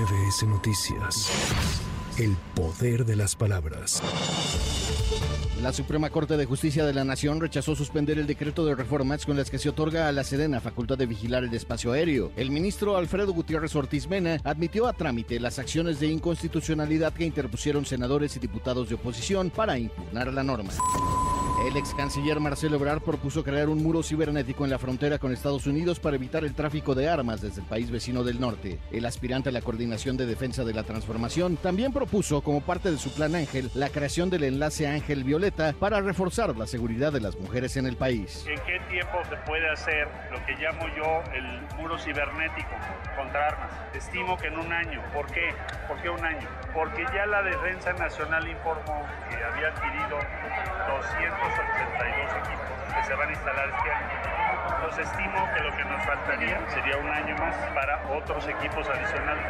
MBS 0.00 0.44
Noticias. 0.46 1.30
El 2.16 2.34
poder 2.54 3.04
de 3.04 3.16
las 3.16 3.36
palabras. 3.36 4.02
La 5.62 5.74
Suprema 5.74 6.08
Corte 6.08 6.38
de 6.38 6.46
Justicia 6.46 6.86
de 6.86 6.94
la 6.94 7.04
Nación 7.04 7.38
rechazó 7.38 7.76
suspender 7.76 8.18
el 8.18 8.26
decreto 8.26 8.64
de 8.64 8.74
reformas 8.74 9.26
con 9.26 9.36
las 9.36 9.50
que 9.50 9.58
se 9.58 9.68
otorga 9.68 10.08
a 10.08 10.12
la 10.12 10.24
Sedena 10.24 10.60
facultad 10.60 10.96
de 10.96 11.04
vigilar 11.04 11.44
el 11.44 11.52
espacio 11.52 11.92
aéreo. 11.92 12.32
El 12.36 12.50
ministro 12.50 12.96
Alfredo 12.96 13.34
Gutiérrez 13.34 13.76
Ortiz 13.76 14.08
Mena 14.08 14.38
admitió 14.42 14.86
a 14.86 14.94
trámite 14.94 15.38
las 15.38 15.58
acciones 15.58 16.00
de 16.00 16.06
inconstitucionalidad 16.06 17.12
que 17.12 17.26
interpusieron 17.26 17.84
senadores 17.84 18.34
y 18.36 18.40
diputados 18.40 18.88
de 18.88 18.94
oposición 18.94 19.50
para 19.50 19.76
impugnar 19.76 20.32
la 20.32 20.42
norma. 20.42 20.72
El 21.66 21.76
ex 21.76 21.92
canciller 21.92 22.40
Marcelo 22.40 22.76
Ebrard 22.76 23.02
propuso 23.02 23.44
crear 23.44 23.68
un 23.68 23.82
muro 23.82 24.02
cibernético 24.02 24.64
en 24.64 24.70
la 24.70 24.78
frontera 24.78 25.18
con 25.18 25.30
Estados 25.30 25.66
Unidos 25.66 26.00
para 26.00 26.16
evitar 26.16 26.42
el 26.42 26.54
tráfico 26.54 26.94
de 26.94 27.06
armas 27.06 27.42
desde 27.42 27.60
el 27.60 27.66
país 27.66 27.90
vecino 27.90 28.24
del 28.24 28.40
norte. 28.40 28.78
El 28.90 29.04
aspirante 29.04 29.50
a 29.50 29.52
la 29.52 29.60
Coordinación 29.60 30.16
de 30.16 30.24
Defensa 30.24 30.64
de 30.64 30.72
la 30.72 30.84
Transformación 30.84 31.58
también 31.58 31.92
propuso, 31.92 32.40
como 32.40 32.62
parte 32.62 32.90
de 32.90 32.96
su 32.96 33.12
plan 33.12 33.34
Ángel, 33.34 33.70
la 33.74 33.90
creación 33.90 34.30
del 34.30 34.44
enlace 34.44 34.88
Ángel 34.88 35.22
Violeta 35.22 35.74
para 35.78 36.00
reforzar 36.00 36.56
la 36.56 36.66
seguridad 36.66 37.12
de 37.12 37.20
las 37.20 37.38
mujeres 37.38 37.76
en 37.76 37.84
el 37.84 37.96
país. 37.96 38.46
¿En 38.48 38.58
qué 38.60 38.80
tiempo 38.88 39.18
se 39.28 39.36
puede 39.46 39.70
hacer 39.70 40.08
lo 40.32 40.44
que 40.46 40.54
llamo 40.54 40.86
yo 40.96 41.22
el 41.34 41.76
muro 41.76 41.98
cibernético 41.98 42.74
contra 43.14 43.48
armas? 43.48 43.70
Estimo 43.94 44.38
que 44.38 44.46
en 44.46 44.58
un 44.58 44.72
año. 44.72 45.02
¿Por 45.12 45.26
qué? 45.26 45.50
¿Por 45.86 46.00
qué 46.00 46.08
un 46.08 46.24
año? 46.24 46.48
Porque 46.72 47.04
ya 47.14 47.26
la 47.26 47.42
Defensa 47.42 47.92
Nacional 47.92 48.48
informó 48.48 49.04
que 49.28 49.36
había 49.36 49.68
adquirido 49.68 50.16
200 50.88 51.49
82 51.58 52.30
equipos 52.44 52.94
que 52.94 53.02
se 53.04 53.14
van 53.14 53.28
a 53.28 53.32
instalar 53.32 53.68
este 53.68 53.90
año. 53.90 54.40
Entonces 54.76 55.06
estimo 55.06 55.48
que 55.54 55.60
lo 55.60 55.76
que 55.76 55.84
nos 55.84 56.04
faltaría 56.04 56.60
sería 56.68 56.96
un 56.96 57.10
año 57.10 57.36
más 57.36 57.54
para 57.74 58.02
otros 58.10 58.46
equipos 58.48 58.88
adicionales. 58.88 59.44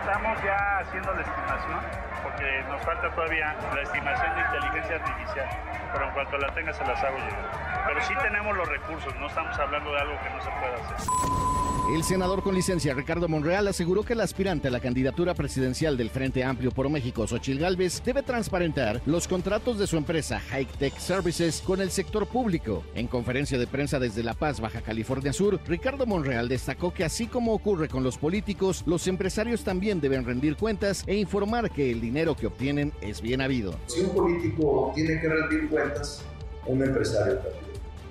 Estamos 0.00 0.42
ya 0.42 0.78
haciendo 0.78 1.14
la 1.14 1.22
estimación 1.22 1.80
porque 2.22 2.64
nos 2.68 2.82
falta 2.82 3.10
todavía 3.14 3.56
la 3.74 3.82
estimación 3.82 4.34
de 4.34 4.40
inteligencia 4.40 4.96
artificial, 4.96 5.48
pero 5.92 6.08
en 6.08 6.14
cuanto 6.14 6.38
la 6.38 6.54
tenga 6.54 6.72
se 6.72 6.84
las 6.84 7.02
hago 7.02 7.16
llegar. 7.18 7.84
Pero 7.86 8.02
sí 8.02 8.14
tenemos 8.22 8.56
los 8.56 8.68
recursos, 8.68 9.14
no 9.16 9.26
estamos 9.26 9.58
hablando 9.58 9.92
de 9.92 10.00
algo 10.00 10.14
que 10.22 10.30
no 10.30 10.42
se 10.42 10.50
pueda 10.50 10.74
hacer. 10.74 11.54
El 11.92 12.02
senador 12.02 12.42
con 12.42 12.54
licencia 12.54 12.94
Ricardo 12.94 13.28
Monreal 13.28 13.68
aseguró 13.68 14.04
que 14.04 14.14
el 14.14 14.20
aspirante 14.22 14.68
a 14.68 14.70
la 14.70 14.80
candidatura 14.80 15.34
presidencial 15.34 15.98
del 15.98 16.08
Frente 16.08 16.42
Amplio 16.42 16.70
por 16.70 16.88
México, 16.88 17.26
Xochil 17.26 17.58
Gálvez, 17.58 18.02
debe 18.02 18.22
transparentar 18.22 19.02
los 19.04 19.23
contratos 19.28 19.78
de 19.78 19.86
su 19.86 19.96
empresa 19.96 20.40
High 20.40 20.66
Tech 20.78 20.98
Services 20.98 21.62
con 21.64 21.80
el 21.80 21.90
sector 21.90 22.26
público. 22.26 22.84
En 22.94 23.06
conferencia 23.06 23.58
de 23.58 23.66
prensa 23.66 23.98
desde 23.98 24.22
La 24.22 24.34
Paz, 24.34 24.60
Baja 24.60 24.80
California 24.80 25.32
Sur, 25.32 25.60
Ricardo 25.66 26.06
Monreal 26.06 26.48
destacó 26.48 26.92
que 26.92 27.04
así 27.04 27.26
como 27.26 27.52
ocurre 27.52 27.88
con 27.88 28.02
los 28.02 28.18
políticos, 28.18 28.82
los 28.86 29.06
empresarios 29.06 29.64
también 29.64 30.00
deben 30.00 30.24
rendir 30.24 30.56
cuentas 30.56 31.04
e 31.06 31.16
informar 31.16 31.70
que 31.70 31.90
el 31.90 32.00
dinero 32.00 32.36
que 32.36 32.46
obtienen 32.46 32.92
es 33.00 33.20
bien 33.20 33.40
habido. 33.40 33.74
Si 33.86 34.00
un 34.00 34.10
político 34.10 34.92
tiene 34.94 35.20
que 35.20 35.28
rendir 35.28 35.68
cuentas, 35.68 36.22
un 36.66 36.82
empresario 36.82 37.34
también. 37.36 37.64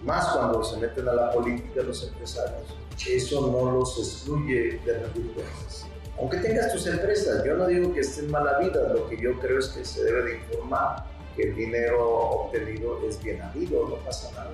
Más 0.06 0.28
cuando 0.28 0.64
se 0.64 0.78
meten 0.80 1.08
a 1.08 1.14
la 1.14 1.32
política 1.32 1.82
los 1.84 2.08
empresarios 2.08 2.84
eso 3.08 3.52
no 3.52 3.72
los 3.72 3.98
excluye 4.00 4.80
de 4.86 5.00
rendir 5.00 5.32
cuentas. 5.34 5.88
Aunque 6.18 6.38
tengas 6.38 6.72
tus 6.72 6.86
empresas, 6.88 7.44
yo 7.44 7.56
no 7.56 7.68
digo 7.68 7.94
que 7.94 8.02
estén 8.02 8.30
mala 8.30 8.60
vida, 8.60 8.94
lo 8.94 9.10
que 9.10 9.20
yo 9.20 9.40
creo 9.40 9.60
es 9.60 9.68
que 9.70 9.84
se 9.84 10.04
debe 10.04 10.24
de 10.24 10.36
informar 10.38 11.04
que 11.36 11.50
el 11.50 11.56
dinero 11.56 12.08
obtenido 12.10 13.00
es 13.08 13.22
bien 13.24 13.42
habido, 13.42 13.88
no 13.90 13.96
pasa 13.96 14.32
nada. 14.32 14.54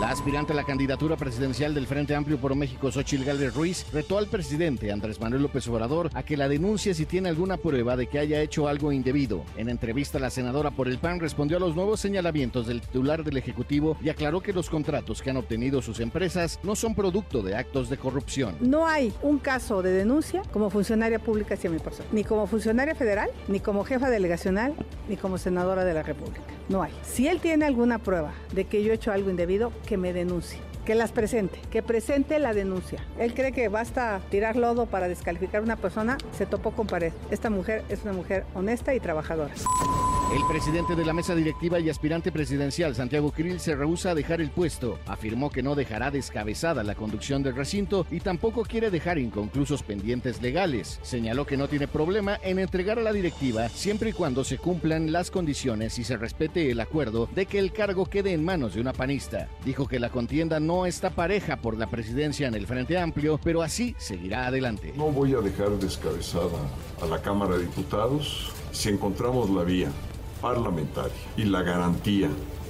La 0.00 0.10
aspirante 0.10 0.52
a 0.52 0.56
la 0.56 0.64
candidatura 0.64 1.16
presidencial 1.16 1.74
del 1.74 1.86
Frente 1.86 2.14
Amplio 2.14 2.38
por 2.38 2.54
México, 2.56 2.90
Xochil 2.90 3.24
Gálvez 3.24 3.54
Ruiz, 3.54 3.86
retó 3.92 4.18
al 4.18 4.26
presidente 4.26 4.90
Andrés 4.90 5.20
Manuel 5.20 5.42
López 5.42 5.68
Obrador 5.68 6.10
a 6.14 6.22
que 6.24 6.36
la 6.36 6.48
denuncie 6.48 6.94
si 6.94 7.06
tiene 7.06 7.28
alguna 7.28 7.56
prueba 7.56 7.96
de 7.96 8.08
que 8.08 8.18
haya 8.18 8.40
hecho 8.40 8.66
algo 8.66 8.90
indebido. 8.90 9.44
En 9.56 9.68
entrevista, 9.68 10.18
la 10.18 10.30
senadora 10.30 10.70
por 10.70 10.88
el 10.88 10.98
PAN 10.98 11.20
respondió 11.20 11.58
a 11.58 11.60
los 11.60 11.76
nuevos 11.76 12.00
señalamientos 12.00 12.66
del 12.66 12.80
titular 12.80 13.22
del 13.22 13.36
Ejecutivo 13.36 13.96
y 14.02 14.08
aclaró 14.08 14.40
que 14.40 14.52
los 14.52 14.68
contratos 14.68 15.22
que 15.22 15.30
han 15.30 15.36
obtenido 15.36 15.80
sus 15.82 16.00
empresas 16.00 16.58
no 16.62 16.74
son 16.74 16.94
producto 16.94 17.42
de 17.42 17.54
actos 17.54 17.88
de 17.88 17.96
corrupción. 17.96 18.56
No 18.60 18.88
hay 18.88 19.12
un 19.22 19.38
caso 19.38 19.82
de 19.82 19.92
denuncia 19.92 20.42
como 20.52 20.70
funcionaria 20.70 21.18
pública 21.20 21.54
hacia 21.54 21.70
mi 21.70 21.78
persona, 21.78 22.08
ni 22.12 22.24
como 22.24 22.46
funcionaria 22.46 22.94
federal, 22.94 23.30
ni 23.46 23.60
como 23.60 23.84
jefa 23.84 24.10
delegacional, 24.10 24.74
ni 25.08 25.16
como 25.16 25.38
senadora 25.38 25.61
de 25.62 25.94
la 25.94 26.02
República. 26.02 26.42
No 26.68 26.82
hay. 26.82 26.92
Si 27.02 27.28
él 27.28 27.40
tiene 27.40 27.64
alguna 27.64 27.98
prueba 27.98 28.32
de 28.52 28.64
que 28.64 28.82
yo 28.82 28.92
he 28.92 28.94
hecho 28.94 29.12
algo 29.12 29.30
indebido, 29.30 29.72
que 29.86 29.96
me 29.96 30.12
denuncie 30.12 30.60
que 30.84 30.94
las 30.94 31.12
presente, 31.12 31.60
que 31.70 31.82
presente 31.82 32.38
la 32.38 32.52
denuncia. 32.52 33.04
Él 33.18 33.34
cree 33.34 33.52
que 33.52 33.68
basta 33.68 34.20
tirar 34.30 34.56
lodo 34.56 34.86
para 34.86 35.08
descalificar 35.08 35.60
a 35.60 35.64
una 35.64 35.76
persona, 35.76 36.18
se 36.36 36.46
topó 36.46 36.72
con 36.72 36.86
pared. 36.86 37.12
Esta 37.30 37.50
mujer 37.50 37.84
es 37.88 38.02
una 38.02 38.12
mujer 38.12 38.44
honesta 38.54 38.94
y 38.94 39.00
trabajadora. 39.00 39.54
El 40.34 40.46
presidente 40.48 40.96
de 40.96 41.04
la 41.04 41.12
mesa 41.12 41.34
directiva 41.34 41.78
y 41.78 41.90
aspirante 41.90 42.32
presidencial, 42.32 42.94
Santiago 42.94 43.32
Krill, 43.32 43.60
se 43.60 43.76
rehúsa 43.76 44.12
a 44.12 44.14
dejar 44.14 44.40
el 44.40 44.48
puesto. 44.48 44.98
Afirmó 45.06 45.50
que 45.50 45.62
no 45.62 45.74
dejará 45.74 46.10
descabezada 46.10 46.82
la 46.82 46.94
conducción 46.94 47.42
del 47.42 47.54
recinto 47.54 48.06
y 48.10 48.20
tampoco 48.20 48.62
quiere 48.62 48.90
dejar 48.90 49.18
inconclusos 49.18 49.82
pendientes 49.82 50.40
legales. 50.40 50.98
Señaló 51.02 51.44
que 51.44 51.58
no 51.58 51.68
tiene 51.68 51.86
problema 51.86 52.38
en 52.42 52.58
entregar 52.58 52.98
a 52.98 53.02
la 53.02 53.12
directiva 53.12 53.68
siempre 53.68 54.10
y 54.10 54.12
cuando 54.14 54.42
se 54.42 54.56
cumplan 54.56 55.12
las 55.12 55.30
condiciones 55.30 55.98
y 55.98 56.04
se 56.04 56.16
respete 56.16 56.70
el 56.70 56.80
acuerdo 56.80 57.28
de 57.34 57.44
que 57.44 57.58
el 57.58 57.70
cargo 57.70 58.06
quede 58.06 58.32
en 58.32 58.42
manos 58.42 58.72
de 58.72 58.80
una 58.80 58.94
panista. 58.94 59.50
Dijo 59.66 59.86
que 59.86 60.00
la 60.00 60.08
contienda 60.08 60.60
no 60.60 60.86
está 60.86 61.10
pareja 61.10 61.58
por 61.58 61.76
la 61.76 61.90
presidencia 61.90 62.48
en 62.48 62.54
el 62.54 62.66
Frente 62.66 62.96
Amplio, 62.96 63.38
pero 63.44 63.60
así 63.60 63.94
seguirá 63.98 64.46
adelante. 64.46 64.94
No 64.96 65.12
voy 65.12 65.34
a 65.34 65.40
dejar 65.40 65.72
descabezada 65.72 66.58
a 67.02 67.06
la 67.06 67.20
Cámara 67.20 67.58
de 67.58 67.64
Diputados 67.64 68.50
si 68.72 68.88
encontramos 68.88 69.50
la 69.50 69.64
vía 69.64 69.90
parlamentaria 70.42 71.16
y 71.36 71.44
la 71.44 71.62
garantía 71.62 72.28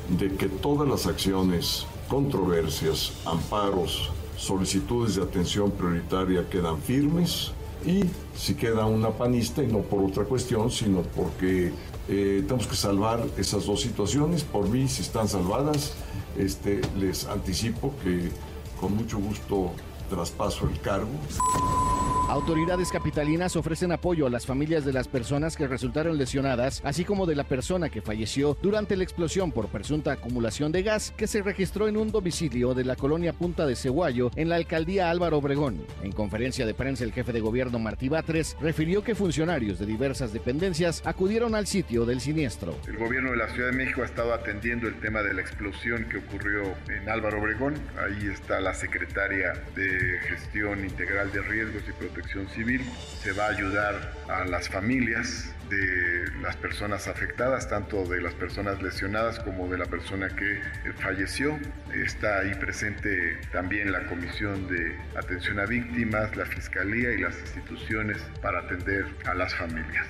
de 0.09 0.37
que 0.37 0.47
todas 0.49 0.89
las 0.89 1.07
acciones, 1.07 1.87
controversias, 2.09 3.15
amparos, 3.25 4.11
solicitudes 4.37 5.17
de 5.17 5.23
atención 5.23 5.71
prioritaria 5.71 6.49
quedan 6.49 6.81
firmes 6.81 7.53
y 7.85 8.05
si 8.37 8.55
queda 8.55 8.87
una 8.87 9.11
panista 9.11 9.63
y 9.63 9.67
no 9.67 9.81
por 9.81 10.05
otra 10.05 10.25
cuestión, 10.25 10.71
sino 10.71 11.03
porque 11.03 11.73
eh, 12.09 12.43
tenemos 12.47 12.67
que 12.67 12.77
salvar 12.77 13.25
esas 13.37 13.67
dos 13.67 13.81
situaciones. 13.81 14.45
Por 14.45 14.69
mí, 14.69 14.87
si 14.89 15.03
están 15.03 15.29
salvadas, 15.29 15.95
este, 16.37 16.81
les 16.99 17.27
anticipo 17.27 17.93
que 18.03 18.31
con 18.81 18.97
mucho 18.97 19.19
gusto 19.19 19.73
traspaso 20.11 20.69
el 20.69 20.81
cargo. 20.81 21.11
Autoridades 22.29 22.91
capitalinas 22.91 23.57
ofrecen 23.57 23.93
apoyo 23.93 24.27
a 24.27 24.31
las 24.31 24.47
familias 24.47 24.85
de 24.85 24.93
las 24.93 25.07
personas 25.07 25.57
que 25.57 25.67
resultaron 25.67 26.17
lesionadas, 26.17 26.81
así 26.85 27.05
como 27.05 27.27
de 27.27 27.35
la 27.35 27.45
persona 27.45 27.91
que 27.91 28.01
falleció 28.01 28.57
durante 28.63 28.97
la 28.97 29.03
explosión 29.03 29.53
por 29.53 29.69
presunta 29.69 30.13
acumulación 30.13 30.73
de 30.73 30.83
gas 30.83 31.13
que 31.17 31.27
se 31.27 31.43
registró 31.43 31.89
en 31.89 31.99
un 31.99 32.11
domicilio 32.11 32.73
de 32.73 32.85
la 32.85 32.97
colonia 32.97 33.35
Punta 33.35 33.67
de 33.67 33.77
Ceguayo 33.77 34.31
en 34.37 34.49
la 34.49 34.57
alcaldía 34.57 35.11
Álvaro 35.11 35.39
Obregón. 35.39 35.85
En 36.03 36.13
conferencia 36.13 36.65
de 36.65 36.73
prensa, 36.73 37.05
el 37.05 37.13
jefe 37.13 37.33
de 37.33 37.41
gobierno 37.41 37.79
Martí 37.79 38.09
Batres 38.09 38.57
refirió 38.61 39.05
que 39.05 39.15
funcionarios 39.15 39.79
de 39.79 39.87
diversas 39.87 40.33
dependencias 40.33 41.03
acudieron 41.05 41.55
al 41.55 41.67
sitio 41.67 42.07
del 42.07 42.21
siniestro. 42.21 42.75
El 42.87 42.97
gobierno 42.97 43.33
de 43.33 43.37
la 43.37 43.49
Ciudad 43.49 43.71
de 43.71 43.77
México 43.77 44.03
ha 44.03 44.07
estado 44.07 44.33
atendiendo 44.33 44.89
el 44.89 44.99
tema 45.01 45.23
de 45.23 45.35
la 45.35 45.43
explosión 45.43 46.07
que 46.09 46.19
ocurrió 46.19 46.63
en 46.89 47.09
Álvaro 47.11 47.41
Obregón. 47.41 47.75
Ahí 47.99 48.29
está 48.29 48.61
la 48.61 48.73
secretaria 48.73 49.53
de 49.75 50.19
Gestión 50.29 50.85
Integral 50.85 51.31
de 51.33 51.43
Riesgos 51.43 51.83
y 51.89 51.93
Protección 52.13 52.49
Civil. 52.49 52.83
Se 53.23 53.33
va 53.33 53.47
a 53.47 53.49
ayudar 53.49 54.13
a 54.29 54.45
las 54.45 54.69
familias 54.69 55.55
de 55.69 56.31
las 56.43 56.57
personas 56.57 57.09
afectadas, 57.09 57.69
tanto 57.69 58.05
de 58.05 58.21
las 58.21 58.35
personas 58.35 58.83
lesionadas 58.83 59.39
como 59.41 59.69
de 59.69 59.79
la 59.79 59.87
persona 59.87 60.29
que 60.29 60.61
falleció. 60.99 61.59
Está 61.95 62.41
ahí 62.41 62.55
presente 62.57 63.41
también 63.53 63.91
la 63.91 64.07
Comisión 64.07 64.69
de 64.69 64.99
Atención 65.17 65.59
a 65.61 65.67
Víctimas, 65.67 66.37
la 66.37 66.45
Fiscalía 66.45 67.13
y 67.13 67.19
las 67.19 67.39
instituciones 67.41 68.19
para 68.43 68.61
atender 68.61 69.07
a 69.25 69.35
las 69.35 69.55
familias. 69.55 70.07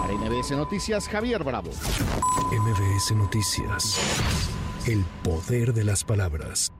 Para 0.00 0.12
MBS 0.14 0.52
Noticias, 0.52 1.08
Javier 1.08 1.42
Bravo. 1.42 1.70
MBS 2.52 3.12
Noticias. 3.16 3.98
El 4.86 5.04
poder 5.24 5.72
de 5.72 5.84
las 5.84 6.04
palabras. 6.04 6.70